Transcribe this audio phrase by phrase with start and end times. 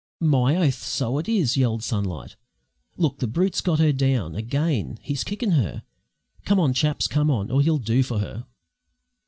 [0.19, 0.81] "My oath!
[0.81, 2.35] so it is!" yelled Sunlight.
[2.97, 3.19] "Look!
[3.19, 4.97] the brute's got her down again!
[5.03, 5.83] He's kickin' her.
[6.43, 8.45] Come on, chaps; come on, or he'll do for her!"